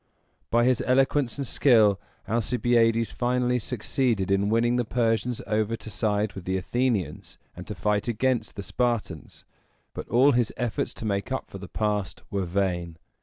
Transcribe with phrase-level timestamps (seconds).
[0.49, 6.33] By his eloquence and skill, Alcibiades finally succeeded in winning the Persians over to side
[6.33, 9.45] with the Athenians, and to fight against the Spartans;
[9.93, 12.97] but all his efforts to make up for the past were vain.